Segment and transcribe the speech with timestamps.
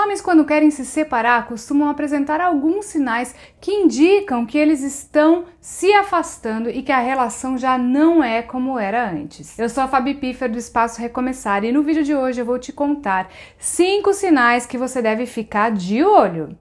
[0.00, 5.92] homens, quando querem se separar, costumam apresentar alguns sinais que indicam que eles estão se
[5.92, 9.58] afastando e que a relação já não é como era antes.
[9.58, 12.58] Eu sou a Fabi Piffer do Espaço Recomeçar e no vídeo de hoje eu vou
[12.58, 16.56] te contar cinco sinais que você deve ficar de olho.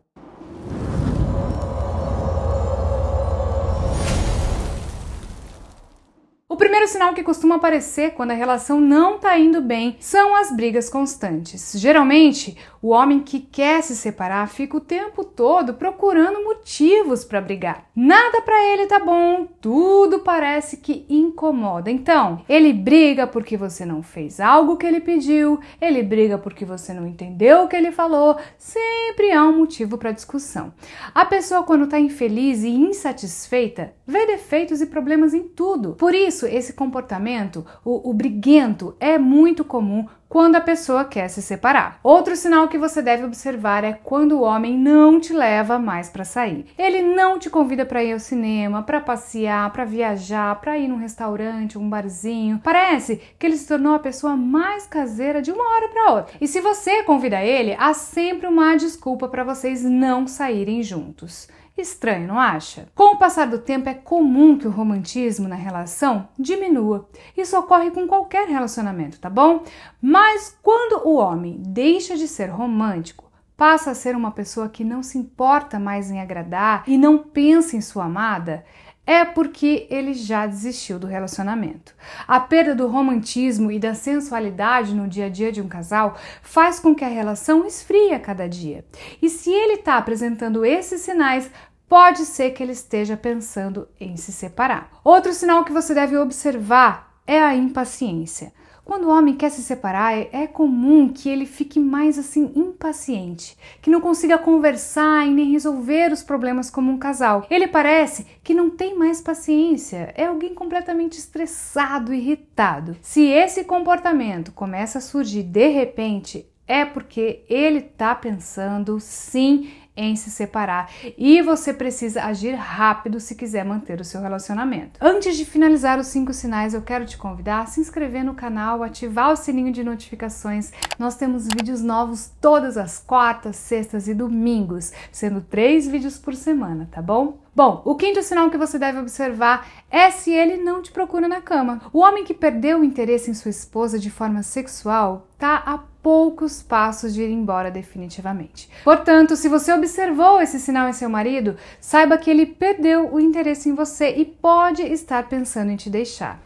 [6.79, 10.89] Primeiro sinal que costuma aparecer quando a relação não está indo bem são as brigas
[10.89, 11.73] constantes.
[11.75, 17.89] Geralmente, o homem que quer se separar fica o tempo todo procurando motivos para brigar.
[17.93, 21.91] Nada para ele tá bom, tudo parece que incomoda.
[21.91, 26.93] Então, ele briga porque você não fez algo que ele pediu, ele briga porque você
[26.93, 30.73] não entendeu o que ele falou, sempre há um motivo para discussão.
[31.13, 35.95] A pessoa quando está infeliz e insatisfeita, vê defeitos e problemas em tudo.
[35.95, 41.41] Por isso, esse comportamento, o, o briguento, é muito comum quando a pessoa quer se
[41.41, 41.99] separar.
[42.03, 46.23] Outro sinal que você deve observar é quando o homem não te leva mais para
[46.23, 46.67] sair.
[46.77, 50.97] Ele não te convida para ir ao cinema, para passear, para viajar, para ir num
[50.97, 52.61] restaurante, um barzinho.
[52.63, 56.35] Parece que ele se tornou a pessoa mais caseira de uma hora para outra.
[56.39, 61.47] E se você convida ele, há sempre uma desculpa para vocês não saírem juntos.
[61.79, 62.87] Estranho, não acha?
[62.93, 67.09] Com o passar do tempo, é comum que o romantismo na relação diminua.
[67.35, 69.63] Isso ocorre com qualquer relacionamento, tá bom?
[70.01, 75.03] Mas quando o homem deixa de ser romântico, passa a ser uma pessoa que não
[75.03, 78.63] se importa mais em agradar e não pensa em sua amada,
[79.09, 81.95] é porque ele já desistiu do relacionamento.
[82.27, 86.79] A perda do romantismo e da sensualidade no dia a dia de um casal faz
[86.79, 88.85] com que a relação esfrie a cada dia.
[89.19, 91.49] E se ele está apresentando esses sinais,
[91.87, 94.91] pode ser que ele esteja pensando em se separar.
[95.03, 98.53] Outro sinal que você deve observar é a impaciência.
[98.89, 103.89] Quando o homem quer se separar, é comum que ele fique mais assim impaciente, que
[103.91, 107.45] não consiga conversar e nem resolver os problemas como um casal.
[107.51, 112.97] Ele parece que não tem mais paciência, é alguém completamente estressado, irritado.
[112.99, 120.15] Se esse comportamento começa a surgir de repente, é porque ele está pensando sim em
[120.15, 124.97] se separar e você precisa agir rápido se quiser manter o seu relacionamento.
[125.01, 128.81] Antes de finalizar os cinco sinais, eu quero te convidar a se inscrever no canal,
[128.81, 130.71] ativar o sininho de notificações.
[130.97, 136.87] Nós temos vídeos novos todas as quartas, sextas e domingos, sendo três vídeos por semana,
[136.89, 137.39] tá bom?
[137.53, 141.41] Bom, o quinto sinal que você deve observar é se ele não te procura na
[141.41, 141.81] cama.
[141.91, 146.61] O homem que perdeu o interesse em sua esposa de forma sexual tá a poucos
[146.61, 148.69] passos de ir embora definitivamente.
[148.83, 153.69] Portanto, se você observou esse sinal em seu marido, saiba que ele perdeu o interesse
[153.69, 156.39] em você e pode estar pensando em te deixar.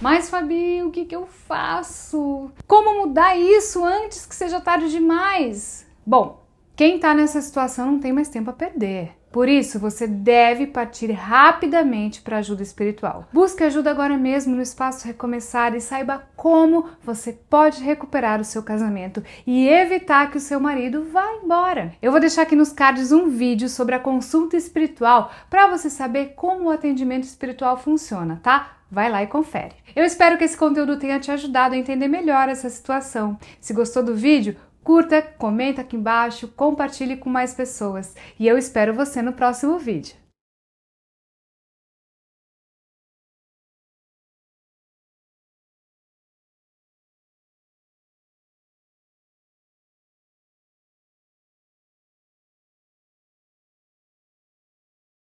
[0.00, 2.50] Mas Fabi, o que, que eu faço?
[2.66, 5.86] Como mudar isso antes que seja tarde demais?
[6.04, 6.42] Bom,
[6.74, 9.12] quem está nessa situação não tem mais tempo a perder.
[9.36, 13.28] Por isso, você deve partir rapidamente para ajuda espiritual.
[13.30, 18.62] Busque ajuda agora mesmo no espaço Recomeçar e saiba como você pode recuperar o seu
[18.62, 21.92] casamento e evitar que o seu marido vá embora.
[22.00, 26.32] Eu vou deixar aqui nos cards um vídeo sobre a consulta espiritual para você saber
[26.34, 28.76] como o atendimento espiritual funciona, tá?
[28.90, 29.74] Vai lá e confere.
[29.96, 33.36] Eu espero que esse conteúdo tenha te ajudado a entender melhor essa situação.
[33.60, 38.94] Se gostou do vídeo, Curta, comenta aqui embaixo, compartilhe com mais pessoas e eu espero
[38.94, 40.14] você no próximo vídeo.